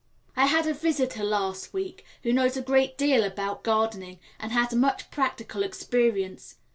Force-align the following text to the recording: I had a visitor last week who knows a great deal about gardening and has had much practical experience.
I 0.35 0.47
had 0.47 0.65
a 0.65 0.73
visitor 0.73 1.23
last 1.23 1.73
week 1.73 2.03
who 2.23 2.33
knows 2.33 2.57
a 2.57 2.63
great 2.63 2.97
deal 2.97 3.23
about 3.23 3.63
gardening 3.63 4.19
and 4.39 4.51
has 4.51 4.71
had 4.71 4.79
much 4.79 5.11
practical 5.11 5.61
experience. 5.61 6.55